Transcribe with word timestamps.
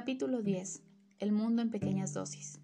Capítulo 0.00 0.40
10. 0.40 0.82
El 1.18 1.30
mundo 1.30 1.60
en 1.60 1.68
pequeñas 1.68 2.14
dosis. 2.14 2.58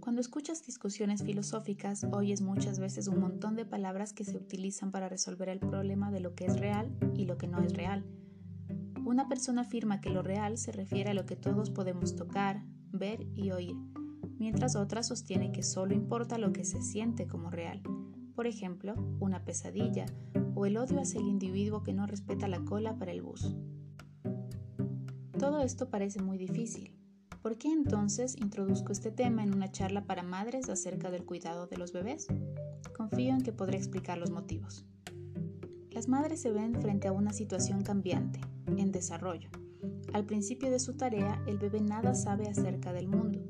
Cuando 0.00 0.20
escuchas 0.20 0.66
discusiones 0.66 1.24
filosóficas, 1.24 2.04
oyes 2.12 2.42
muchas 2.42 2.78
veces 2.78 3.08
un 3.08 3.18
montón 3.18 3.56
de 3.56 3.64
palabras 3.64 4.12
que 4.12 4.24
se 4.24 4.36
utilizan 4.36 4.92
para 4.92 5.08
resolver 5.08 5.48
el 5.48 5.60
problema 5.60 6.10
de 6.10 6.20
lo 6.20 6.34
que 6.34 6.44
es 6.44 6.60
real 6.60 6.94
y 7.16 7.24
lo 7.24 7.38
que 7.38 7.48
no 7.48 7.62
es 7.62 7.72
real. 7.72 8.04
Una 9.06 9.30
persona 9.30 9.62
afirma 9.62 10.02
que 10.02 10.10
lo 10.10 10.20
real 10.20 10.58
se 10.58 10.72
refiere 10.72 11.12
a 11.12 11.14
lo 11.14 11.24
que 11.24 11.36
todos 11.36 11.70
podemos 11.70 12.14
tocar, 12.14 12.62
ver 12.92 13.26
y 13.34 13.50
oír, 13.50 13.76
mientras 14.38 14.76
otra 14.76 15.02
sostiene 15.02 15.52
que 15.52 15.62
solo 15.62 15.94
importa 15.94 16.36
lo 16.36 16.52
que 16.52 16.66
se 16.66 16.82
siente 16.82 17.26
como 17.26 17.48
real. 17.48 17.80
Por 18.34 18.46
ejemplo, 18.46 18.94
una 19.20 19.42
pesadilla 19.42 20.04
o 20.54 20.66
el 20.66 20.76
odio 20.76 21.00
hacia 21.00 21.18
el 21.18 21.28
individuo 21.28 21.82
que 21.82 21.94
no 21.94 22.06
respeta 22.06 22.46
la 22.46 22.62
cola 22.66 22.98
para 22.98 23.12
el 23.12 23.22
bus. 23.22 23.56
Todo 25.42 25.58
esto 25.58 25.90
parece 25.90 26.22
muy 26.22 26.38
difícil. 26.38 26.96
¿Por 27.42 27.58
qué 27.58 27.66
entonces 27.66 28.36
introduzco 28.40 28.92
este 28.92 29.10
tema 29.10 29.42
en 29.42 29.52
una 29.52 29.72
charla 29.72 30.04
para 30.04 30.22
madres 30.22 30.68
acerca 30.68 31.10
del 31.10 31.24
cuidado 31.24 31.66
de 31.66 31.78
los 31.78 31.92
bebés? 31.92 32.28
Confío 32.96 33.34
en 33.34 33.40
que 33.40 33.52
podré 33.52 33.76
explicar 33.76 34.18
los 34.18 34.30
motivos. 34.30 34.86
Las 35.90 36.06
madres 36.06 36.40
se 36.40 36.52
ven 36.52 36.80
frente 36.80 37.08
a 37.08 37.12
una 37.12 37.32
situación 37.32 37.82
cambiante, 37.82 38.40
en 38.68 38.92
desarrollo. 38.92 39.50
Al 40.12 40.24
principio 40.26 40.70
de 40.70 40.78
su 40.78 40.94
tarea, 40.94 41.42
el 41.48 41.58
bebé 41.58 41.80
nada 41.80 42.14
sabe 42.14 42.46
acerca 42.46 42.92
del 42.92 43.08
mundo, 43.08 43.40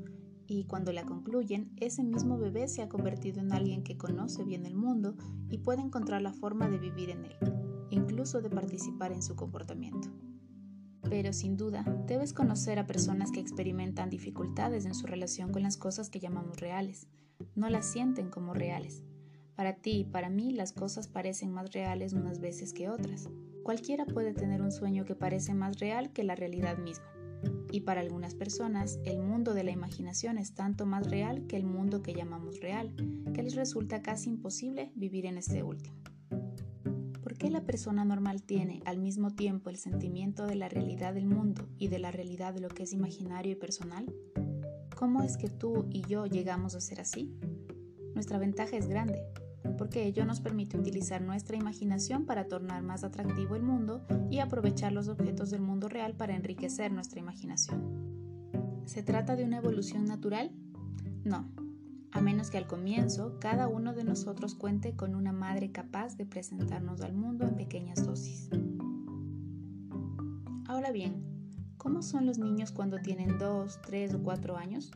y 0.47 0.63
cuando 0.63 0.93
la 0.93 1.05
concluyen, 1.05 1.75
ese 1.79 2.03
mismo 2.03 2.39
bebé 2.39 2.67
se 2.69 2.81
ha 2.81 2.89
convertido 2.89 3.39
en 3.39 3.53
alguien 3.53 3.83
que 3.83 3.99
conoce 3.99 4.43
bien 4.43 4.65
el 4.65 4.73
mundo 4.73 5.15
y 5.47 5.59
puede 5.59 5.81
encontrar 5.81 6.23
la 6.23 6.33
forma 6.33 6.67
de 6.71 6.79
vivir 6.79 7.11
en 7.11 7.25
él, 7.25 7.35
incluso 7.91 8.41
de 8.41 8.49
participar 8.49 9.11
en 9.11 9.21
su 9.21 9.35
comportamiento 9.35 10.09
pero 11.09 11.33
sin 11.33 11.57
duda 11.57 11.83
debes 12.07 12.33
conocer 12.33 12.79
a 12.79 12.87
personas 12.87 13.31
que 13.31 13.39
experimentan 13.39 14.09
dificultades 14.09 14.85
en 14.85 14.95
su 14.95 15.07
relación 15.07 15.51
con 15.51 15.63
las 15.63 15.77
cosas 15.77 16.09
que 16.09 16.19
llamamos 16.19 16.59
reales. 16.59 17.07
No 17.55 17.69
las 17.69 17.85
sienten 17.85 18.29
como 18.29 18.53
reales. 18.53 19.03
Para 19.55 19.75
ti 19.75 19.99
y 19.99 20.03
para 20.05 20.29
mí 20.29 20.51
las 20.51 20.71
cosas 20.71 21.07
parecen 21.07 21.51
más 21.51 21.71
reales 21.73 22.13
unas 22.13 22.39
veces 22.39 22.73
que 22.73 22.89
otras. 22.89 23.29
Cualquiera 23.63 24.05
puede 24.05 24.33
tener 24.33 24.61
un 24.61 24.71
sueño 24.71 25.05
que 25.05 25.15
parece 25.15 25.53
más 25.53 25.79
real 25.79 26.11
que 26.11 26.23
la 26.23 26.35
realidad 26.35 26.77
misma. 26.77 27.05
Y 27.71 27.81
para 27.81 28.01
algunas 28.01 28.35
personas, 28.35 28.99
el 29.03 29.19
mundo 29.19 29.53
de 29.53 29.63
la 29.63 29.71
imaginación 29.71 30.37
es 30.37 30.53
tanto 30.55 30.85
más 30.85 31.09
real 31.09 31.45
que 31.47 31.57
el 31.57 31.65
mundo 31.65 32.01
que 32.01 32.13
llamamos 32.13 32.61
real, 32.61 32.95
que 33.33 33.43
les 33.43 33.55
resulta 33.55 34.01
casi 34.01 34.29
imposible 34.29 34.91
vivir 34.95 35.25
en 35.25 35.37
este 35.37 35.63
último 35.63 36.12
qué 37.43 37.49
la 37.49 37.65
persona 37.65 38.05
normal 38.05 38.41
tiene 38.41 38.81
al 38.85 38.99
mismo 38.99 39.31
tiempo 39.31 39.69
el 39.69 39.75
sentimiento 39.75 40.47
de 40.47 40.55
la 40.55 40.69
realidad 40.69 41.13
del 41.13 41.25
mundo 41.25 41.67
y 41.77 41.89
de 41.89 41.99
la 41.99 42.09
realidad 42.09 42.53
de 42.53 42.61
lo 42.61 42.69
que 42.69 42.83
es 42.83 42.93
imaginario 42.93 43.51
y 43.51 43.55
personal? 43.55 44.05
¿Cómo 44.95 45.23
es 45.23 45.35
que 45.35 45.49
tú 45.49 45.85
y 45.89 46.03
yo 46.07 46.25
llegamos 46.25 46.73
a 46.73 46.79
ser 46.79 47.01
así? 47.01 47.35
Nuestra 48.13 48.37
ventaja 48.37 48.77
es 48.77 48.87
grande, 48.87 49.25
porque 49.77 50.05
ello 50.05 50.23
nos 50.23 50.39
permite 50.39 50.77
utilizar 50.77 51.21
nuestra 51.21 51.57
imaginación 51.57 52.25
para 52.25 52.47
tornar 52.47 52.81
más 52.81 53.03
atractivo 53.03 53.57
el 53.57 53.63
mundo 53.63 54.05
y 54.31 54.39
aprovechar 54.39 54.93
los 54.93 55.09
objetos 55.09 55.49
del 55.49 55.59
mundo 55.59 55.89
real 55.89 56.15
para 56.15 56.37
enriquecer 56.37 56.93
nuestra 56.93 57.19
imaginación. 57.19 58.81
¿Se 58.85 59.03
trata 59.03 59.35
de 59.35 59.43
una 59.43 59.57
evolución 59.57 60.05
natural? 60.05 60.53
No, 61.25 61.51
a 62.13 62.21
menos 62.21 62.51
que 62.51 62.57
al 62.57 62.67
comienzo 62.67 63.37
cada 63.39 63.67
uno 63.67 63.93
de 63.93 64.03
nosotros 64.03 64.53
cuente 64.53 64.95
con 64.95 65.15
una 65.15 65.31
madre 65.31 65.71
capaz 65.71 66.15
de 66.15 66.25
presentarnos 66.25 67.01
al 67.01 67.13
mundo 67.13 67.45
en 67.47 67.55
pequeñas 67.55 68.05
dosis. 68.05 68.49
Ahora 70.67 70.91
bien, 70.91 71.23
¿cómo 71.77 72.03
son 72.03 72.27
los 72.27 72.37
niños 72.37 72.71
cuando 72.71 72.99
tienen 72.99 73.39
2, 73.39 73.81
3 73.81 74.13
o 74.13 74.23
4 74.23 74.57
años? 74.57 74.91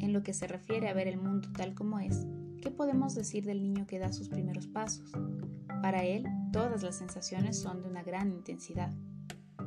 En 0.00 0.12
lo 0.12 0.22
que 0.22 0.34
se 0.34 0.46
refiere 0.46 0.88
a 0.88 0.94
ver 0.94 1.08
el 1.08 1.16
mundo 1.16 1.48
tal 1.56 1.74
como 1.74 1.98
es, 1.98 2.26
¿qué 2.60 2.70
podemos 2.70 3.14
decir 3.14 3.46
del 3.46 3.62
niño 3.62 3.86
que 3.86 3.98
da 3.98 4.12
sus 4.12 4.28
primeros 4.28 4.66
pasos? 4.66 5.10
Para 5.80 6.04
él, 6.04 6.26
todas 6.52 6.82
las 6.82 6.96
sensaciones 6.96 7.58
son 7.58 7.82
de 7.82 7.88
una 7.88 8.02
gran 8.02 8.30
intensidad. 8.30 8.92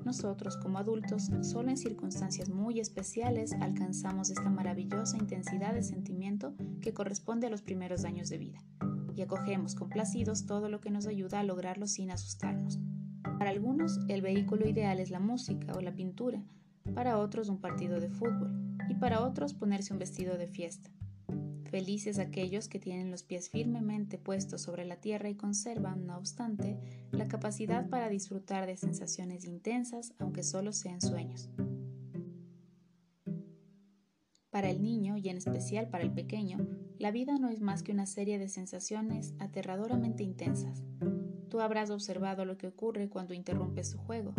Nosotros 0.05 0.55
como 0.57 0.77
adultos, 0.77 1.31
solo 1.41 1.71
en 1.71 1.77
circunstancias 1.77 2.47
muy 2.47 2.79
especiales 2.79 3.53
alcanzamos 3.53 4.29
esta 4.29 4.51
maravillosa 4.51 5.17
intensidad 5.17 5.73
de 5.73 5.81
sentimiento 5.81 6.53
que 6.79 6.93
corresponde 6.93 7.47
a 7.47 7.49
los 7.49 7.63
primeros 7.63 8.05
años 8.05 8.29
de 8.29 8.38
vida, 8.38 8.63
y 9.16 9.23
acogemos 9.23 9.73
complacidos 9.73 10.45
todo 10.45 10.69
lo 10.69 10.79
que 10.79 10.91
nos 10.91 11.07
ayuda 11.07 11.39
a 11.39 11.43
lograrlo 11.43 11.88
sin 11.88 12.11
asustarnos. 12.11 12.77
Para 13.39 13.49
algunos, 13.49 13.99
el 14.07 14.21
vehículo 14.21 14.69
ideal 14.69 14.99
es 14.99 15.09
la 15.09 15.19
música 15.19 15.73
o 15.73 15.81
la 15.81 15.95
pintura, 15.95 16.43
para 16.93 17.17
otros 17.17 17.49
un 17.49 17.59
partido 17.59 17.99
de 17.99 18.09
fútbol, 18.09 18.77
y 18.87 18.93
para 18.93 19.22
otros 19.23 19.55
ponerse 19.55 19.91
un 19.91 19.97
vestido 19.97 20.37
de 20.37 20.45
fiesta. 20.45 20.91
Felices 21.75 22.19
aquellos 22.19 22.69
que 22.69 22.79
tienen 22.79 23.11
los 23.11 23.23
pies 23.23 23.49
firmemente 23.49 24.17
puestos 24.17 24.61
sobre 24.61 24.85
la 24.85 25.01
tierra 25.01 25.27
y 25.27 25.35
conservan, 25.35 26.05
no 26.07 26.17
obstante, 26.17 26.79
la 27.11 27.27
capacidad 27.27 27.89
para 27.89 28.07
disfrutar 28.07 28.65
de 28.65 28.77
sensaciones 28.77 29.43
intensas, 29.43 30.13
aunque 30.17 30.41
solo 30.41 30.71
sean 30.71 31.01
sueños. 31.01 31.49
Para 34.51 34.69
el 34.69 34.81
niño, 34.81 35.17
y 35.17 35.27
en 35.27 35.35
especial 35.35 35.89
para 35.89 36.05
el 36.05 36.13
pequeño, 36.13 36.65
la 36.97 37.11
vida 37.11 37.37
no 37.39 37.49
es 37.49 37.59
más 37.59 37.83
que 37.83 37.91
una 37.91 38.05
serie 38.05 38.39
de 38.39 38.47
sensaciones 38.47 39.33
aterradoramente 39.39 40.23
intensas. 40.23 40.81
Tú 41.55 41.61
habrás 41.61 41.89
observado 41.89 42.43
lo 42.43 42.57
que 42.57 42.67
ocurre 42.67 43.07
cuando 43.07 43.33
interrumpes 43.33 43.89
su 43.89 43.97
juego, 43.97 44.33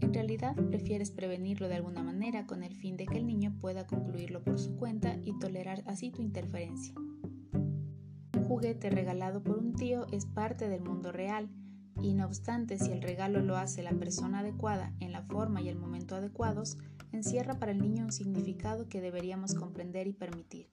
en 0.00 0.12
realidad 0.12 0.56
prefieres 0.56 1.12
prevenirlo 1.12 1.68
de 1.68 1.76
alguna 1.76 2.02
manera 2.02 2.44
con 2.44 2.64
el 2.64 2.74
fin 2.74 2.96
de 2.96 3.06
que 3.06 3.18
el 3.18 3.26
niño 3.28 3.54
pueda 3.60 3.86
concluirlo 3.86 4.42
por 4.42 4.58
su 4.58 4.76
cuenta 4.76 5.16
y 5.22 5.38
tolerar 5.38 5.84
así 5.86 6.10
tu 6.10 6.22
interferencia. 6.22 6.92
Un 6.96 8.44
juguete 8.48 8.90
regalado 8.90 9.44
por 9.44 9.58
un 9.58 9.74
tío 9.74 10.08
es 10.10 10.26
parte 10.26 10.68
del 10.68 10.82
mundo 10.82 11.12
real 11.12 11.48
y 12.02 12.14
no 12.14 12.26
obstante 12.26 12.78
si 12.78 12.90
el 12.90 13.00
regalo 13.00 13.42
lo 13.42 13.56
hace 13.56 13.84
la 13.84 13.92
persona 13.92 14.40
adecuada 14.40 14.92
en 14.98 15.12
la 15.12 15.22
forma 15.22 15.62
y 15.62 15.68
el 15.68 15.76
momento 15.76 16.16
adecuados, 16.16 16.78
encierra 17.12 17.60
para 17.60 17.70
el 17.70 17.78
niño 17.78 18.06
un 18.06 18.12
significado 18.12 18.88
que 18.88 19.00
deberíamos 19.00 19.54
comprender 19.54 20.08
y 20.08 20.14
permitir. 20.14 20.68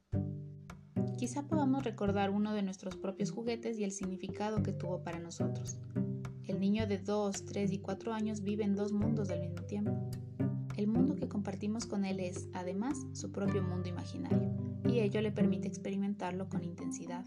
Quizá 1.18 1.44
podamos 1.44 1.84
recordar 1.84 2.32
uno 2.32 2.54
de 2.54 2.64
nuestros 2.64 2.98
propios 2.98 3.32
juguetes 3.32 3.80
y 3.80 3.84
el 3.84 3.92
significado 3.92 4.64
que 4.64 4.74
tuvo 4.74 5.04
para 5.04 5.20
nosotros. 5.20 5.78
El 6.48 6.60
niño 6.60 6.88
de 6.88 6.98
2, 6.98 7.46
3 7.46 7.72
y 7.72 7.78
4 7.80 8.14
años 8.14 8.42
vive 8.42 8.64
en 8.64 8.76
dos 8.76 8.92
mundos 8.92 9.30
al 9.30 9.40
mismo 9.40 9.62
tiempo. 9.64 10.10
El 10.76 10.88
mundo 10.88 11.16
que 11.16 11.30
compartimos 11.30 11.86
con 11.86 12.04
él 12.04 12.20
es, 12.20 12.50
además, 12.54 12.98
su 13.14 13.32
propio 13.32 13.64
mundo 13.64 13.88
imaginario, 13.88 14.52
y 14.90 15.00
ello 15.00 15.22
le 15.22 15.32
permite 15.32 15.68
experimentarlo 15.68 16.50
con 16.50 16.64
intensidad. 16.64 17.26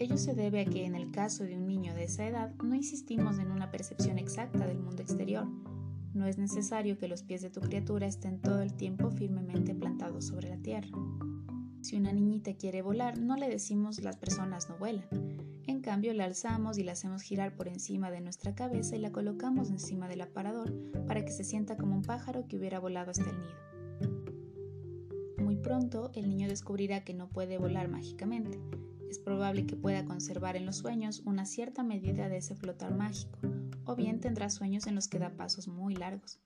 Ello 0.00 0.18
se 0.18 0.34
debe 0.34 0.60
a 0.60 0.64
que 0.64 0.84
en 0.84 0.96
el 0.96 1.12
caso 1.12 1.44
de 1.44 1.56
un 1.56 1.66
niño 1.66 1.94
de 1.94 2.04
esa 2.04 2.26
edad 2.26 2.54
no 2.56 2.74
insistimos 2.74 3.38
en 3.38 3.52
una 3.52 3.70
percepción 3.70 4.18
exacta 4.18 4.66
del 4.66 4.80
mundo 4.80 5.02
exterior. 5.02 5.46
No 6.12 6.26
es 6.26 6.36
necesario 6.36 6.98
que 6.98 7.08
los 7.08 7.22
pies 7.22 7.40
de 7.40 7.50
tu 7.50 7.60
criatura 7.60 8.06
estén 8.06 8.40
todo 8.40 8.60
el 8.60 8.74
tiempo 8.74 9.10
firmemente 9.10 9.74
plantados 9.74 10.26
sobre 10.26 10.50
la 10.50 10.58
tierra. 10.58 10.90
Si 11.84 11.96
una 11.96 12.12
niñita 12.12 12.54
quiere 12.54 12.82
volar, 12.82 13.18
no 13.18 13.36
le 13.36 13.48
decimos 13.48 14.02
las 14.02 14.16
personas 14.16 14.68
no 14.68 14.76
vuelan 14.78 15.06
cambio 15.84 16.14
la 16.14 16.24
alzamos 16.24 16.78
y 16.78 16.82
la 16.82 16.92
hacemos 16.92 17.20
girar 17.20 17.54
por 17.54 17.68
encima 17.68 18.10
de 18.10 18.22
nuestra 18.22 18.54
cabeza 18.54 18.96
y 18.96 19.00
la 19.00 19.12
colocamos 19.12 19.68
encima 19.68 20.08
del 20.08 20.22
aparador 20.22 20.72
para 21.06 21.22
que 21.26 21.30
se 21.30 21.44
sienta 21.44 21.76
como 21.76 21.94
un 21.94 22.00
pájaro 22.00 22.48
que 22.48 22.56
hubiera 22.56 22.80
volado 22.80 23.10
hasta 23.10 23.28
el 23.28 23.38
nido. 23.38 23.54
Muy 25.38 25.56
pronto 25.56 26.10
el 26.14 26.30
niño 26.30 26.48
descubrirá 26.48 27.04
que 27.04 27.12
no 27.12 27.28
puede 27.28 27.58
volar 27.58 27.88
mágicamente. 27.88 28.58
Es 29.10 29.18
probable 29.18 29.66
que 29.66 29.76
pueda 29.76 30.06
conservar 30.06 30.56
en 30.56 30.64
los 30.64 30.76
sueños 30.76 31.20
una 31.26 31.44
cierta 31.44 31.82
medida 31.82 32.30
de 32.30 32.38
ese 32.38 32.56
flotar 32.56 32.94
mágico, 32.94 33.38
o 33.84 33.94
bien 33.94 34.20
tendrá 34.20 34.48
sueños 34.48 34.86
en 34.86 34.94
los 34.94 35.06
que 35.06 35.18
da 35.18 35.36
pasos 35.36 35.68
muy 35.68 35.94
largos. 35.94 36.40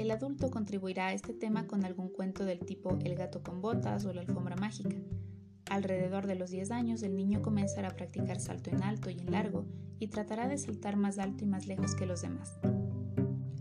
El 0.00 0.10
adulto 0.12 0.50
contribuirá 0.50 1.08
a 1.08 1.12
este 1.12 1.34
tema 1.34 1.66
con 1.66 1.84
algún 1.84 2.08
cuento 2.08 2.46
del 2.46 2.60
tipo 2.60 2.98
El 3.04 3.16
gato 3.16 3.42
con 3.42 3.60
botas 3.60 4.06
o 4.06 4.14
la 4.14 4.22
alfombra 4.22 4.56
mágica, 4.56 4.96
Alrededor 5.68 6.26
de 6.26 6.36
los 6.36 6.50
10 6.50 6.70
años 6.70 7.02
el 7.02 7.14
niño 7.14 7.42
comenzará 7.42 7.88
a 7.88 7.94
practicar 7.94 8.40
salto 8.40 8.70
en 8.70 8.82
alto 8.82 9.10
y 9.10 9.20
en 9.20 9.30
largo 9.30 9.66
y 9.98 10.08
tratará 10.08 10.48
de 10.48 10.56
saltar 10.56 10.96
más 10.96 11.18
alto 11.18 11.44
y 11.44 11.48
más 11.48 11.66
lejos 11.66 11.94
que 11.94 12.06
los 12.06 12.22
demás. 12.22 12.58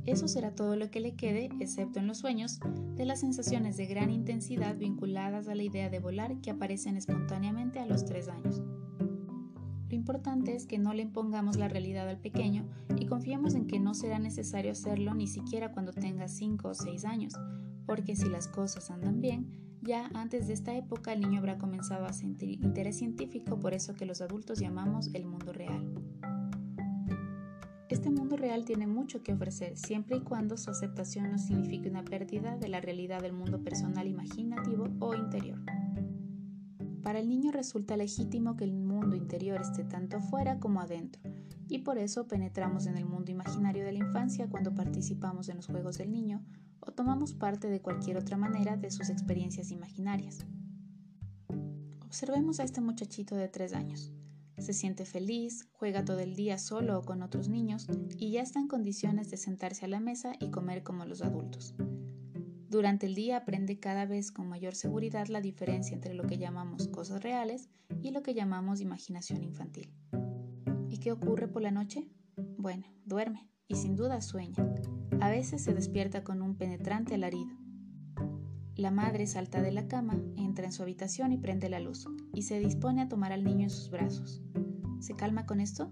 Eso 0.05 0.29
será 0.29 0.55
todo 0.55 0.77
lo 0.77 0.89
que 0.89 1.01
le 1.01 1.13
quede, 1.13 1.49
excepto 1.59 1.99
en 1.99 2.07
los 2.07 2.19
sueños, 2.19 2.61
de 2.95 3.03
las 3.03 3.19
sensaciones 3.19 3.75
de 3.75 3.87
gran 3.87 4.09
intensidad 4.09 4.77
vinculadas 4.77 5.49
a 5.49 5.55
la 5.55 5.63
idea 5.63 5.89
de 5.89 5.99
volar 5.99 6.39
que 6.39 6.51
aparecen 6.51 6.95
espontáneamente 6.95 7.79
a 7.79 7.85
los 7.85 8.05
3 8.05 8.29
años. 8.29 8.61
Lo 9.89 9.95
importante 9.95 10.55
es 10.55 10.67
que 10.67 10.77
no 10.77 10.93
le 10.93 11.01
impongamos 11.01 11.57
la 11.57 11.67
realidad 11.67 12.07
al 12.07 12.19
pequeño 12.19 12.67
y 12.95 13.07
confiemos 13.07 13.55
en 13.55 13.65
que 13.65 13.79
no 13.79 13.95
será 13.95 14.19
necesario 14.19 14.71
hacerlo 14.71 15.15
ni 15.15 15.25
siquiera 15.25 15.71
cuando 15.71 15.91
tenga 15.91 16.27
5 16.27 16.67
o 16.67 16.73
6 16.75 17.05
años, 17.05 17.33
porque 17.87 18.15
si 18.15 18.29
las 18.29 18.47
cosas 18.47 18.91
andan 18.91 19.19
bien, 19.19 19.47
ya 19.81 20.11
antes 20.13 20.47
de 20.47 20.53
esta 20.53 20.75
época 20.75 21.11
el 21.11 21.21
niño 21.21 21.39
habrá 21.39 21.57
comenzado 21.57 22.05
a 22.05 22.13
sentir 22.13 22.63
interés 22.63 22.97
científico, 22.97 23.59
por 23.59 23.73
eso 23.73 23.95
que 23.95 24.05
los 24.05 24.21
adultos 24.21 24.59
llamamos 24.59 25.09
el 25.15 25.25
mundo 25.25 25.53
real. 25.53 25.91
Este 27.89 28.11
mundo 28.11 28.37
real 28.37 28.65
tiene 28.65 28.85
mucho 28.85 29.23
que 29.23 29.33
ofrecer, 29.33 29.75
siempre 29.75 30.17
y 30.17 30.21
cuando 30.21 30.57
su 30.57 30.69
aceptación 30.69 31.31
no 31.31 31.39
signifique 31.39 31.89
una 31.89 32.03
pérdida 32.03 32.55
de 32.57 32.67
la 32.67 32.79
realidad 32.79 33.23
del 33.23 33.33
mundo 33.33 33.63
personal 33.63 34.07
imaginativo 34.07 34.87
o 34.99 35.15
interior. 35.15 35.59
Para 37.01 37.19
el 37.19 37.29
niño 37.29 37.51
resulta 37.51 37.97
legítimo 37.97 38.55
que 38.55 38.65
el 38.65 38.73
interior 39.15 39.61
esté 39.61 39.83
tanto 39.83 40.17
afuera 40.17 40.59
como 40.59 40.81
adentro, 40.81 41.21
y 41.67 41.79
por 41.79 41.97
eso 41.97 42.27
penetramos 42.27 42.87
en 42.87 42.97
el 42.97 43.05
mundo 43.05 43.31
imaginario 43.31 43.85
de 43.85 43.91
la 43.91 43.99
infancia 43.99 44.49
cuando 44.49 44.73
participamos 44.73 45.49
en 45.49 45.57
los 45.57 45.67
juegos 45.67 45.97
del 45.97 46.11
niño 46.11 46.43
o 46.79 46.91
tomamos 46.91 47.33
parte 47.33 47.69
de 47.69 47.81
cualquier 47.81 48.17
otra 48.17 48.37
manera 48.37 48.77
de 48.77 48.89
sus 48.89 49.09
experiencias 49.09 49.71
imaginarias. 49.71 50.45
Observemos 52.05 52.59
a 52.59 52.63
este 52.63 52.81
muchachito 52.81 53.35
de 53.35 53.47
tres 53.47 53.73
años. 53.73 54.11
Se 54.57 54.73
siente 54.73 55.05
feliz, 55.05 55.67
juega 55.73 56.03
todo 56.03 56.19
el 56.19 56.35
día 56.35 56.57
solo 56.57 56.99
o 56.99 57.03
con 57.03 57.21
otros 57.21 57.47
niños 57.49 57.87
y 58.17 58.31
ya 58.31 58.41
está 58.41 58.59
en 58.59 58.67
condiciones 58.67 59.29
de 59.29 59.37
sentarse 59.37 59.85
a 59.85 59.89
la 59.89 59.99
mesa 59.99 60.33
y 60.39 60.49
comer 60.49 60.83
como 60.83 61.05
los 61.05 61.21
adultos. 61.21 61.75
Durante 62.69 63.07
el 63.07 63.15
día 63.15 63.37
aprende 63.37 63.79
cada 63.79 64.05
vez 64.05 64.31
con 64.31 64.47
mayor 64.47 64.75
seguridad 64.75 65.25
la 65.27 65.41
diferencia 65.41 65.95
entre 65.95 66.13
lo 66.13 66.27
que 66.27 66.37
llamamos 66.37 66.87
cosas 66.87 67.23
reales 67.23 67.67
y 68.03 68.11
lo 68.11 68.21
que 68.21 68.35
llamamos 68.35 68.79
imaginación 68.79 69.41
infantil. 69.41 69.91
¿Y 70.87 70.99
qué 70.99 71.11
ocurre 71.11 71.47
por 71.47 71.63
la 71.63 71.71
noche? 71.71 72.07
Bueno, 72.57 72.85
duerme 73.05 73.49
y 73.67 73.73
sin 73.73 73.95
duda 73.95 74.21
sueña. 74.21 74.71
A 75.19 75.31
veces 75.31 75.63
se 75.63 75.73
despierta 75.73 76.23
con 76.23 76.43
un 76.43 76.57
penetrante 76.57 77.15
alarido. 77.15 77.57
La 78.75 78.91
madre 78.91 79.25
salta 79.25 79.63
de 79.63 79.71
la 79.71 79.87
cama, 79.87 80.21
entra 80.37 80.65
en 80.65 80.71
su 80.71 80.83
habitación 80.83 81.31
y 81.31 81.39
prende 81.39 81.69
la 81.69 81.79
luz, 81.79 82.05
y 82.35 82.43
se 82.43 82.59
dispone 82.59 83.01
a 83.01 83.09
tomar 83.09 83.31
al 83.31 83.43
niño 83.43 83.63
en 83.63 83.69
sus 83.71 83.89
brazos. 83.89 84.43
¿Se 84.99 85.15
calma 85.15 85.47
con 85.47 85.59
esto? 85.59 85.91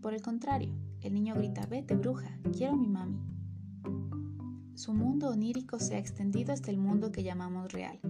Por 0.00 0.14
el 0.14 0.22
contrario, 0.22 0.78
el 1.00 1.12
niño 1.12 1.34
grita, 1.34 1.66
vete 1.66 1.96
bruja, 1.96 2.38
quiero 2.52 2.76
mi 2.76 2.86
mami. 2.86 3.33
Su 4.74 4.92
mundo 4.92 5.28
onírico 5.28 5.78
se 5.78 5.94
ha 5.94 5.98
extendido 5.98 6.52
hasta 6.52 6.72
el 6.72 6.78
mundo 6.78 7.12
que 7.12 7.22
llamamos 7.22 7.72
real, 7.72 8.00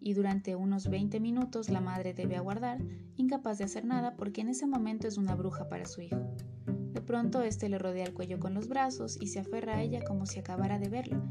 y 0.00 0.14
durante 0.14 0.56
unos 0.56 0.88
20 0.88 1.20
minutos 1.20 1.68
la 1.68 1.80
madre 1.80 2.12
debe 2.12 2.34
aguardar, 2.34 2.82
incapaz 3.16 3.58
de 3.58 3.64
hacer 3.64 3.84
nada 3.84 4.16
porque 4.16 4.40
en 4.40 4.48
ese 4.48 4.66
momento 4.66 5.06
es 5.06 5.16
una 5.16 5.36
bruja 5.36 5.68
para 5.68 5.86
su 5.86 6.02
hijo. 6.02 6.18
De 6.66 7.00
pronto 7.02 7.42
éste 7.42 7.68
le 7.68 7.78
rodea 7.78 8.04
el 8.04 8.14
cuello 8.14 8.40
con 8.40 8.52
los 8.52 8.66
brazos 8.66 9.16
y 9.20 9.28
se 9.28 9.38
aferra 9.38 9.76
a 9.76 9.82
ella 9.82 10.02
como 10.02 10.26
si 10.26 10.40
acabara 10.40 10.80
de 10.80 10.88
verla, 10.88 11.22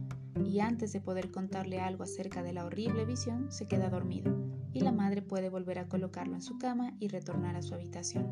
y 0.46 0.62
antes 0.62 0.94
de 0.94 1.02
poder 1.02 1.32
contarle 1.32 1.82
algo 1.82 2.04
acerca 2.04 2.42
de 2.42 2.54
la 2.54 2.64
horrible 2.64 3.04
visión, 3.04 3.52
se 3.52 3.66
queda 3.66 3.90
dormido, 3.90 4.34
y 4.72 4.80
la 4.80 4.94
madre 4.94 5.22
puede 5.22 5.50
volver 5.50 5.80
a 5.80 5.90
colocarlo 5.90 6.36
en 6.36 6.42
su 6.42 6.58
cama 6.58 6.96
y 7.02 7.10
retornar 7.10 7.58
a 7.58 7.62
su 7.62 7.74
habitación. 7.74 8.26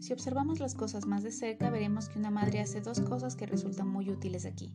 Si 0.00 0.14
observamos 0.14 0.60
las 0.60 0.74
cosas 0.74 1.06
más 1.06 1.22
de 1.22 1.30
cerca, 1.30 1.68
veremos 1.68 2.08
que 2.08 2.18
una 2.18 2.30
madre 2.30 2.60
hace 2.60 2.80
dos 2.80 3.02
cosas 3.02 3.36
que 3.36 3.44
resultan 3.44 3.86
muy 3.86 4.08
útiles 4.10 4.46
aquí. 4.46 4.72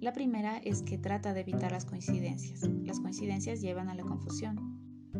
La 0.00 0.12
primera 0.12 0.58
es 0.58 0.82
que 0.82 0.98
trata 0.98 1.32
de 1.32 1.42
evitar 1.42 1.70
las 1.70 1.84
coincidencias. 1.84 2.68
Las 2.82 2.98
coincidencias 2.98 3.60
llevan 3.60 3.88
a 3.88 3.94
la 3.94 4.02
confusión. 4.02 5.12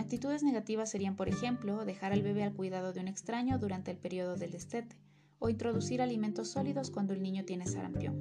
Actitudes 0.00 0.42
negativas 0.42 0.90
serían, 0.90 1.14
por 1.14 1.28
ejemplo, 1.28 1.84
dejar 1.84 2.12
al 2.12 2.22
bebé 2.22 2.42
al 2.42 2.52
cuidado 2.52 2.92
de 2.92 2.98
un 2.98 3.06
extraño 3.06 3.60
durante 3.60 3.92
el 3.92 3.96
periodo 3.96 4.36
del 4.36 4.50
destete 4.50 4.96
o 5.38 5.48
introducir 5.48 6.02
alimentos 6.02 6.50
sólidos 6.50 6.90
cuando 6.90 7.12
el 7.12 7.22
niño 7.22 7.44
tiene 7.44 7.66
sarampión. 7.66 8.20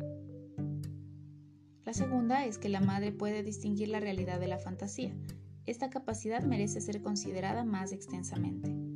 La 1.84 1.94
segunda 1.94 2.46
es 2.46 2.60
que 2.60 2.70
la 2.70 2.80
madre 2.80 3.12
puede 3.12 3.42
distinguir 3.42 3.88
la 3.88 4.00
realidad 4.00 4.40
de 4.40 4.48
la 4.48 4.60
fantasía. 4.60 5.18
Esta 5.66 5.90
capacidad 5.90 6.44
merece 6.44 6.80
ser 6.80 7.02
considerada 7.02 7.64
más 7.64 7.92
extensamente. 7.92 8.87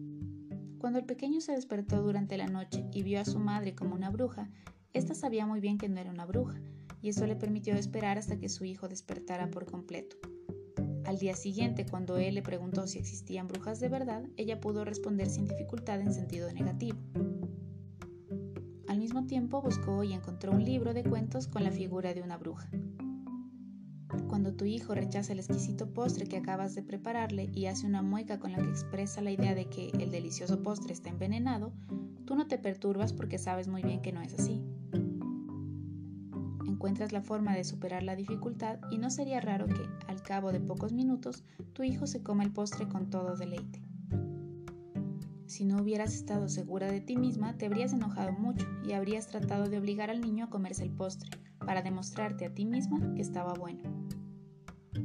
Cuando 0.81 0.97
el 0.97 1.05
pequeño 1.05 1.41
se 1.41 1.51
despertó 1.51 2.01
durante 2.01 2.37
la 2.37 2.47
noche 2.47 2.87
y 2.91 3.03
vio 3.03 3.21
a 3.21 3.25
su 3.25 3.37
madre 3.37 3.75
como 3.75 3.93
una 3.93 4.09
bruja, 4.09 4.49
ésta 4.93 5.13
sabía 5.13 5.45
muy 5.45 5.59
bien 5.59 5.77
que 5.77 5.87
no 5.87 5.99
era 5.99 6.09
una 6.09 6.25
bruja, 6.25 6.59
y 7.03 7.09
eso 7.09 7.27
le 7.27 7.35
permitió 7.35 7.75
esperar 7.75 8.17
hasta 8.17 8.39
que 8.39 8.49
su 8.49 8.65
hijo 8.65 8.87
despertara 8.87 9.51
por 9.51 9.67
completo. 9.67 10.15
Al 11.05 11.19
día 11.19 11.35
siguiente, 11.35 11.85
cuando 11.85 12.17
él 12.17 12.33
le 12.33 12.41
preguntó 12.41 12.87
si 12.87 12.97
existían 12.97 13.47
brujas 13.47 13.79
de 13.79 13.89
verdad, 13.89 14.23
ella 14.37 14.59
pudo 14.59 14.83
responder 14.83 15.29
sin 15.29 15.45
dificultad 15.45 16.01
en 16.01 16.15
sentido 16.15 16.51
negativo. 16.51 16.97
Al 18.87 18.97
mismo 18.97 19.27
tiempo 19.27 19.61
buscó 19.61 20.03
y 20.03 20.13
encontró 20.13 20.51
un 20.51 20.65
libro 20.65 20.95
de 20.95 21.03
cuentos 21.03 21.45
con 21.45 21.63
la 21.63 21.71
figura 21.71 22.15
de 22.15 22.23
una 22.23 22.37
bruja. 22.37 22.71
Cuando 24.31 24.53
tu 24.53 24.63
hijo 24.63 24.95
rechaza 24.95 25.33
el 25.33 25.39
exquisito 25.39 25.93
postre 25.93 26.25
que 26.25 26.37
acabas 26.37 26.73
de 26.73 26.81
prepararle 26.81 27.49
y 27.53 27.65
hace 27.65 27.85
una 27.85 28.01
mueca 28.01 28.39
con 28.39 28.53
la 28.53 28.59
que 28.59 28.69
expresa 28.69 29.19
la 29.19 29.31
idea 29.31 29.53
de 29.53 29.65
que 29.65 29.89
el 29.99 30.09
delicioso 30.09 30.63
postre 30.63 30.93
está 30.93 31.09
envenenado, 31.09 31.73
tú 32.23 32.35
no 32.35 32.47
te 32.47 32.57
perturbas 32.57 33.11
porque 33.11 33.37
sabes 33.37 33.67
muy 33.67 33.83
bien 33.83 34.01
que 34.01 34.13
no 34.13 34.21
es 34.21 34.33
así. 34.33 34.63
Encuentras 36.65 37.11
la 37.11 37.21
forma 37.21 37.53
de 37.57 37.65
superar 37.65 38.03
la 38.03 38.15
dificultad 38.15 38.79
y 38.89 38.99
no 38.99 39.09
sería 39.09 39.41
raro 39.41 39.67
que, 39.67 39.85
al 40.07 40.21
cabo 40.21 40.53
de 40.53 40.61
pocos 40.61 40.93
minutos, 40.93 41.43
tu 41.73 41.83
hijo 41.83 42.07
se 42.07 42.23
coma 42.23 42.45
el 42.45 42.53
postre 42.53 42.87
con 42.87 43.09
todo 43.09 43.35
deleite. 43.35 43.83
Si 45.45 45.65
no 45.65 45.81
hubieras 45.81 46.15
estado 46.15 46.47
segura 46.47 46.89
de 46.89 47.01
ti 47.01 47.17
misma, 47.17 47.57
te 47.57 47.65
habrías 47.65 47.91
enojado 47.91 48.31
mucho 48.31 48.65
y 48.87 48.93
habrías 48.93 49.27
tratado 49.27 49.67
de 49.67 49.77
obligar 49.77 50.09
al 50.09 50.21
niño 50.21 50.45
a 50.45 50.49
comerse 50.49 50.83
el 50.83 50.91
postre, 50.91 51.31
para 51.59 51.81
demostrarte 51.81 52.45
a 52.45 52.53
ti 52.53 52.65
misma 52.65 53.13
que 53.13 53.21
estaba 53.21 53.53
bueno. 53.55 53.81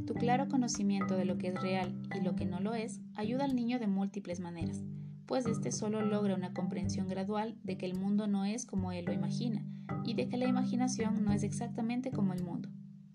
Tu 0.07 0.15
claro 0.15 0.49
conocimiento 0.49 1.17
de 1.17 1.25
lo 1.25 1.37
que 1.39 1.49
es 1.49 1.61
real 1.61 2.01
y 2.15 2.23
lo 2.23 2.37
que 2.37 2.47
no 2.47 2.61
lo 2.61 2.75
es 2.75 3.01
ayuda 3.15 3.45
al 3.45 3.55
niño 3.57 3.79
de 3.79 3.87
múltiples 3.87 4.41
maneras, 4.41 4.85
pues 5.27 5.47
éste 5.47 5.73
solo 5.73 6.01
logra 6.03 6.35
una 6.35 6.55
comprensión 6.55 7.09
gradual 7.09 7.57
de 7.65 7.77
que 7.77 7.87
el 7.87 7.99
mundo 7.99 8.27
no 8.27 8.45
es 8.45 8.65
como 8.65 8.93
él 8.93 9.05
lo 9.05 9.13
imagina 9.13 9.65
y 10.05 10.15
de 10.15 10.29
que 10.29 10.37
la 10.37 10.47
imaginación 10.47 11.25
no 11.25 11.33
es 11.33 11.43
exactamente 11.43 12.11
como 12.11 12.33
el 12.33 12.43
mundo. 12.43 12.69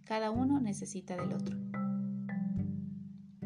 Cada 0.06 0.32
uno 0.32 0.60
necesita 0.60 1.16
del 1.16 1.34
otro. 1.34 1.58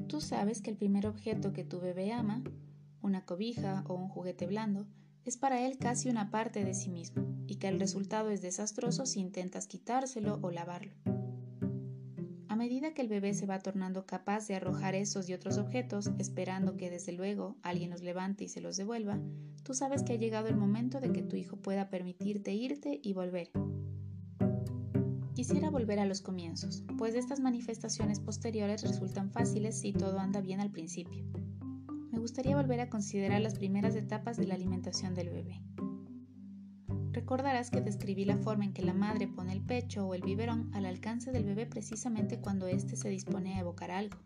Tú 0.07 0.21
sabes 0.21 0.61
que 0.61 0.71
el 0.71 0.77
primer 0.77 1.05
objeto 1.07 1.53
que 1.53 1.63
tu 1.63 1.79
bebé 1.79 2.11
ama 2.11 2.43
una 3.05 3.23
cobija 3.23 3.83
o 3.87 3.93
un 3.93 4.09
juguete 4.09 4.47
blando, 4.47 4.87
es 5.23 5.37
para 5.37 5.65
él 5.65 5.77
casi 5.77 6.09
una 6.09 6.31
parte 6.31 6.65
de 6.65 6.73
sí 6.73 6.89
mismo 6.89 7.23
y 7.47 7.55
que 7.55 7.67
el 7.67 7.79
resultado 7.79 8.31
es 8.31 8.41
desastroso 8.41 9.05
si 9.05 9.19
intentas 9.19 9.67
quitárselo 9.67 10.39
o 10.41 10.51
lavarlo. 10.51 11.14
A 12.55 12.57
medida 12.57 12.93
que 12.93 13.01
el 13.01 13.09
bebé 13.09 13.33
se 13.33 13.45
va 13.45 13.59
tornando 13.59 14.05
capaz 14.05 14.47
de 14.47 14.55
arrojar 14.55 14.95
esos 14.95 15.27
y 15.27 15.33
otros 15.33 15.57
objetos, 15.57 16.11
esperando 16.19 16.77
que 16.77 16.89
desde 16.89 17.11
luego 17.11 17.57
alguien 17.63 17.89
los 17.89 18.01
levante 18.01 18.45
y 18.45 18.47
se 18.47 18.61
los 18.61 18.77
devuelva, 18.77 19.19
tú 19.63 19.73
sabes 19.73 20.03
que 20.03 20.13
ha 20.13 20.15
llegado 20.15 20.47
el 20.47 20.55
momento 20.55 21.01
de 21.01 21.11
que 21.11 21.21
tu 21.21 21.35
hijo 21.35 21.57
pueda 21.57 21.89
permitirte 21.89 22.53
irte 22.53 23.01
y 23.03 23.11
volver. 23.11 23.51
Quisiera 25.33 25.69
volver 25.69 25.99
a 25.99 26.05
los 26.05 26.21
comienzos, 26.21 26.85
pues 26.97 27.13
estas 27.15 27.41
manifestaciones 27.41 28.21
posteriores 28.21 28.83
resultan 28.83 29.31
fáciles 29.31 29.77
si 29.77 29.91
todo 29.91 30.17
anda 30.17 30.39
bien 30.39 30.61
al 30.61 30.71
principio 30.71 31.25
me 32.15 32.21
gustaría 32.21 32.55
volver 32.55 32.79
a 32.79 32.89
considerar 32.89 33.41
las 33.41 33.55
primeras 33.55 33.93
etapas 33.93 34.37
de 34.37 34.47
la 34.47 34.55
alimentación 34.55 35.13
del 35.13 35.29
bebé. 35.29 35.61
Recordarás 37.25 37.71
que 37.71 37.81
describí 37.81 38.23
la 38.23 38.37
forma 38.37 38.65
en 38.65 38.73
que 38.73 38.83
la 38.83 38.93
madre 38.93 39.27
pone 39.27 39.51
el 39.51 39.59
pecho 39.59 40.05
o 40.05 40.13
el 40.13 40.21
biberón 40.21 40.69
al 40.75 40.85
alcance 40.85 41.31
del 41.31 41.43
bebé 41.43 41.65
precisamente 41.65 42.39
cuando 42.39 42.67
éste 42.67 42.95
se 42.95 43.09
dispone 43.09 43.55
a 43.55 43.61
evocar 43.61 43.89
algo, 43.89 44.19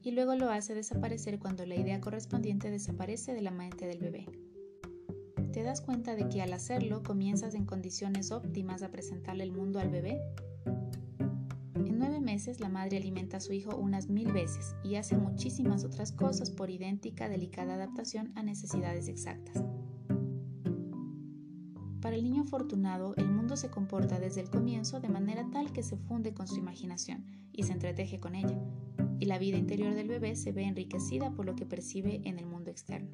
y 0.00 0.12
luego 0.12 0.34
lo 0.34 0.48
hace 0.48 0.74
desaparecer 0.74 1.38
cuando 1.38 1.66
la 1.66 1.74
idea 1.74 2.00
correspondiente 2.00 2.70
desaparece 2.70 3.34
de 3.34 3.42
la 3.42 3.50
mente 3.50 3.86
del 3.86 3.98
bebé. 3.98 4.26
¿Te 5.52 5.62
das 5.62 5.82
cuenta 5.82 6.14
de 6.14 6.30
que 6.30 6.40
al 6.40 6.54
hacerlo 6.54 7.02
comienzas 7.02 7.54
en 7.54 7.66
condiciones 7.66 8.30
óptimas 8.32 8.82
a 8.82 8.90
presentarle 8.90 9.44
el 9.44 9.52
mundo 9.52 9.78
al 9.78 9.90
bebé? 9.90 10.18
nueve 11.74 12.20
meses 12.20 12.58
la 12.60 12.70
madre 12.70 12.96
alimenta 12.96 13.36
a 13.36 13.40
su 13.40 13.52
hijo 13.52 13.76
unas 13.76 14.08
mil 14.08 14.32
veces 14.32 14.74
y 14.82 14.94
hace 14.94 15.18
muchísimas 15.18 15.84
otras 15.84 16.10
cosas 16.10 16.50
por 16.50 16.70
idéntica 16.70 17.28
delicada 17.28 17.74
adaptación 17.74 18.32
a 18.34 18.42
necesidades 18.42 19.08
exactas. 19.08 19.62
Para 22.10 22.18
el 22.18 22.24
niño 22.24 22.42
afortunado, 22.42 23.14
el 23.18 23.28
mundo 23.28 23.56
se 23.56 23.70
comporta 23.70 24.18
desde 24.18 24.40
el 24.40 24.50
comienzo 24.50 24.98
de 24.98 25.08
manera 25.08 25.48
tal 25.52 25.72
que 25.72 25.84
se 25.84 25.96
funde 25.96 26.34
con 26.34 26.48
su 26.48 26.56
imaginación 26.56 27.24
y 27.52 27.62
se 27.62 27.72
entreteje 27.72 28.18
con 28.18 28.34
ella, 28.34 28.58
y 29.20 29.26
la 29.26 29.38
vida 29.38 29.58
interior 29.58 29.94
del 29.94 30.08
bebé 30.08 30.34
se 30.34 30.50
ve 30.50 30.64
enriquecida 30.64 31.30
por 31.30 31.46
lo 31.46 31.54
que 31.54 31.66
percibe 31.66 32.20
en 32.24 32.40
el 32.40 32.46
mundo 32.46 32.68
externo. 32.68 33.12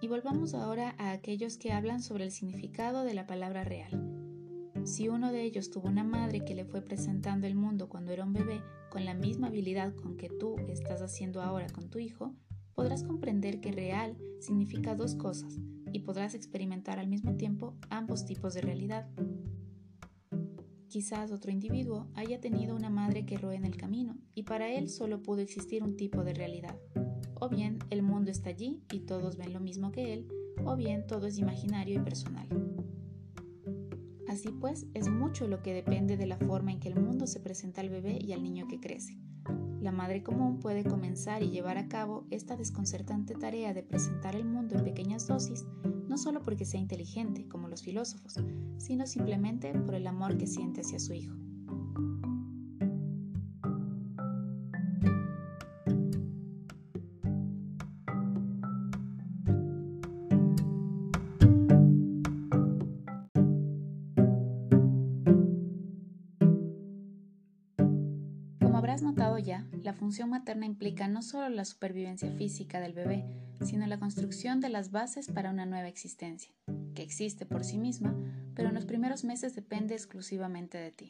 Y 0.00 0.08
volvamos 0.08 0.54
ahora 0.54 0.96
a 0.98 1.12
aquellos 1.12 1.56
que 1.56 1.70
hablan 1.70 2.02
sobre 2.02 2.24
el 2.24 2.32
significado 2.32 3.04
de 3.04 3.14
la 3.14 3.28
palabra 3.28 3.62
real. 3.62 3.92
Si 4.82 5.06
uno 5.06 5.30
de 5.30 5.44
ellos 5.44 5.70
tuvo 5.70 5.86
una 5.86 6.02
madre 6.02 6.44
que 6.44 6.56
le 6.56 6.64
fue 6.64 6.82
presentando 6.82 7.46
el 7.46 7.54
mundo 7.54 7.88
cuando 7.88 8.10
era 8.10 8.24
un 8.24 8.32
bebé 8.32 8.60
con 8.90 9.04
la 9.04 9.14
misma 9.14 9.46
habilidad 9.46 9.94
con 9.94 10.16
que 10.16 10.30
tú 10.30 10.56
estás 10.68 11.00
haciendo 11.00 11.42
ahora 11.42 11.68
con 11.68 11.90
tu 11.90 12.00
hijo, 12.00 12.34
podrás 12.74 13.04
comprender 13.04 13.60
que 13.60 13.70
real 13.70 14.16
significa 14.40 14.96
dos 14.96 15.14
cosas 15.14 15.60
y 15.92 16.00
podrás 16.00 16.34
experimentar 16.34 16.98
al 16.98 17.08
mismo 17.08 17.36
tiempo 17.36 17.76
ambos 17.88 18.24
tipos 18.26 18.54
de 18.54 18.60
realidad. 18.60 19.08
Quizás 20.88 21.30
otro 21.30 21.52
individuo 21.52 22.08
haya 22.14 22.40
tenido 22.40 22.74
una 22.74 22.90
madre 22.90 23.24
que 23.24 23.36
erró 23.36 23.52
en 23.52 23.64
el 23.64 23.76
camino 23.76 24.16
y 24.34 24.42
para 24.42 24.72
él 24.72 24.88
solo 24.88 25.22
pudo 25.22 25.40
existir 25.40 25.84
un 25.84 25.96
tipo 25.96 26.24
de 26.24 26.34
realidad. 26.34 26.76
O 27.34 27.48
bien 27.48 27.78
el 27.90 28.02
mundo 28.02 28.30
está 28.30 28.50
allí 28.50 28.82
y 28.92 29.00
todos 29.00 29.36
ven 29.36 29.52
lo 29.52 29.60
mismo 29.60 29.92
que 29.92 30.12
él, 30.12 30.28
o 30.64 30.76
bien 30.76 31.06
todo 31.06 31.26
es 31.26 31.38
imaginario 31.38 32.00
y 32.00 32.04
personal. 32.04 32.48
Así 34.28 34.48
pues, 34.50 34.86
es 34.94 35.08
mucho 35.08 35.48
lo 35.48 35.62
que 35.62 35.74
depende 35.74 36.16
de 36.16 36.26
la 36.26 36.38
forma 36.38 36.72
en 36.72 36.80
que 36.80 36.88
el 36.88 37.00
mundo 37.00 37.26
se 37.26 37.40
presenta 37.40 37.80
al 37.80 37.88
bebé 37.88 38.18
y 38.20 38.32
al 38.32 38.42
niño 38.42 38.66
que 38.68 38.80
crece. 38.80 39.18
La 39.80 39.92
madre 39.92 40.22
común 40.22 40.60
puede 40.60 40.84
comenzar 40.84 41.42
y 41.42 41.50
llevar 41.50 41.78
a 41.78 41.88
cabo 41.88 42.26
esta 42.30 42.54
desconcertante 42.54 43.34
tarea 43.34 43.72
de 43.72 43.82
presentar 43.82 44.36
el 44.36 44.44
mundo 44.44 44.76
en 44.76 44.84
pequeñas 44.84 45.26
dosis, 45.26 45.64
no 46.06 46.18
solo 46.18 46.42
porque 46.42 46.66
sea 46.66 46.80
inteligente, 46.80 47.48
como 47.48 47.66
los 47.66 47.82
filósofos, 47.82 48.34
sino 48.76 49.06
simplemente 49.06 49.72
por 49.72 49.94
el 49.94 50.06
amor 50.06 50.36
que 50.36 50.46
siente 50.46 50.82
hacia 50.82 50.98
su 50.98 51.14
hijo. 51.14 51.39
Notado 69.10 69.38
ya, 69.38 69.66
la 69.82 69.92
función 69.92 70.30
materna 70.30 70.66
implica 70.66 71.08
no 71.08 71.22
solo 71.22 71.48
la 71.48 71.64
supervivencia 71.64 72.30
física 72.30 72.78
del 72.78 72.92
bebé, 72.92 73.24
sino 73.60 73.84
la 73.88 73.98
construcción 73.98 74.60
de 74.60 74.68
las 74.68 74.92
bases 74.92 75.26
para 75.26 75.50
una 75.50 75.66
nueva 75.66 75.88
existencia, 75.88 76.52
que 76.94 77.02
existe 77.02 77.44
por 77.44 77.64
sí 77.64 77.76
misma, 77.76 78.14
pero 78.54 78.68
en 78.68 78.76
los 78.76 78.84
primeros 78.84 79.24
meses 79.24 79.56
depende 79.56 79.94
exclusivamente 79.94 80.78
de 80.78 80.92
ti. 80.92 81.08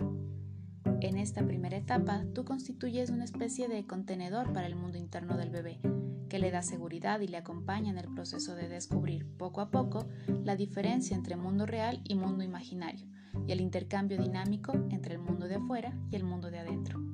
En 1.02 1.19
esta 1.19 1.45
primera 1.45 1.76
etapa, 1.76 2.25
tú 2.35 2.47
constituyes 2.47 3.11
una 3.11 3.25
especie 3.25 3.69
de 3.69 3.87
contenedor 3.87 4.50
para 4.54 4.66
el 4.66 4.76
mundo 4.76 4.97
interno 4.97 5.37
del 5.37 5.50
bebé, 5.50 5.78
que 6.30 6.38
le 6.38 6.50
da 6.50 6.62
seguridad 6.62 7.21
y 7.21 7.28
le 7.28 7.37
acompaña 7.37 7.90
en 7.90 7.99
el 7.99 8.09
proceso 8.14 8.54
de 8.54 8.71
descubrir 8.71 9.26
poco 9.37 9.61
a 9.61 9.71
poco 9.71 10.07
la 10.42 10.57
diferencia 10.57 11.14
entre 11.14 11.37
mundo 11.37 11.66
real 11.66 12.00
y 12.04 12.14
mundo 12.14 12.45
imaginario, 12.45 13.07
y 13.47 13.52
el 13.52 13.61
intercambio 13.61 14.16
dinámico 14.16 14.73
entre 14.88 15.16
el 15.16 15.21
mundo 15.21 15.49
de 15.49 15.57
afuera 15.57 15.95
y 16.11 16.16
el 16.16 16.25
mundo 16.25 16.50
de 16.50 16.61
adentro. 16.61 17.10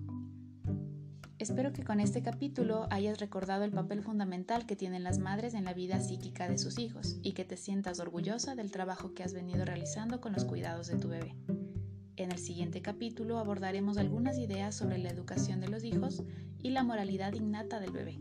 Espero 1.49 1.73
que 1.73 1.85
con 1.85 2.01
este 2.01 2.25
capítulo 2.25 2.89
hayas 2.91 3.21
recordado 3.21 3.63
el 3.63 3.71
papel 3.71 4.03
fundamental 4.03 4.67
que 4.67 4.75
tienen 4.75 5.05
las 5.05 5.21
madres 5.21 5.55
en 5.55 5.65
la 5.65 5.75
vida 5.75 6.01
psíquica 6.01 6.49
de 6.49 6.59
sus 6.59 6.77
hijos 6.77 7.21
y 7.23 7.35
que 7.35 7.45
te 7.45 7.57
sientas 7.57 8.01
orgullosa 8.01 8.57
del 8.57 8.73
trabajo 8.73 9.15
que 9.15 9.23
has 9.23 9.33
venido 9.33 9.65
realizando 9.65 10.21
con 10.21 10.33
los 10.33 10.45
cuidados 10.45 10.89
de 10.89 10.99
tu 10.99 11.07
bebé. 11.07 11.37
En 12.17 12.33
el 12.33 12.39
siguiente 12.39 12.83
capítulo 12.83 13.39
abordaremos 13.39 13.97
algunas 13.97 14.39
ideas 14.39 14.75
sobre 14.75 14.99
la 14.99 15.11
educación 15.11 15.61
de 15.61 15.69
los 15.69 15.85
hijos 15.85 16.25
y 16.59 16.71
la 16.71 16.83
moralidad 16.83 17.33
innata 17.33 17.79
del 17.79 17.93
bebé. 17.93 18.19